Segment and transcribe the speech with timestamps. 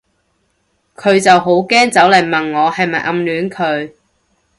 [0.95, 3.91] 佢就好驚走嚟問我係咪暗戀佢